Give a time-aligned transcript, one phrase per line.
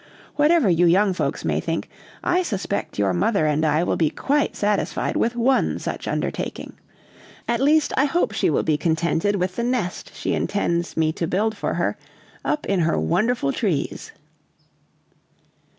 [0.35, 1.87] Whatever you young folks may think,
[2.23, 6.73] I suspect your mother and I will be quite satisfied with one such undertaking.
[7.47, 11.27] At least I hope she will be contented with the nest she intends me to
[11.27, 11.99] build for her
[12.43, 14.11] up in her wonderful trees."